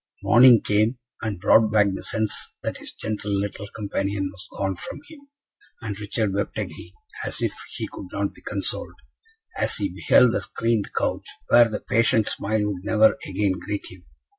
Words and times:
Morning 0.23 0.63
came, 0.63 0.97
and 1.21 1.39
brought 1.39 1.71
back 1.71 1.85
the 1.93 2.01
sense 2.03 2.53
that 2.63 2.77
his 2.77 2.91
gentle 2.91 3.29
little 3.31 3.67
companion 3.75 4.23
was 4.31 4.47
gone 4.57 4.75
from 4.75 4.99
him; 5.07 5.19
and 5.83 5.99
Richard 5.99 6.33
wept 6.33 6.57
again, 6.57 6.93
as 7.23 7.39
if 7.39 7.53
he 7.75 7.87
could 7.87 8.07
not 8.11 8.33
be 8.33 8.41
consoled, 8.41 8.95
as 9.57 9.75
he 9.75 9.89
beheld 9.89 10.31
the 10.31 10.41
screened 10.41 10.89
couch 10.97 11.27
where 11.49 11.69
the 11.69 11.79
patient 11.81 12.27
smile 12.29 12.63
would 12.65 12.83
never 12.83 13.15
again 13.27 13.51
greet 13.59 13.85
him. 13.91 14.03